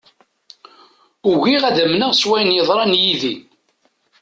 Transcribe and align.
Ugiɣ 1.29 1.63
ad 1.69 1.77
amneɣ 1.83 2.11
s 2.13 2.23
wayen 2.29 2.55
yeḍran 2.55 2.93
yid-i. 3.01 3.35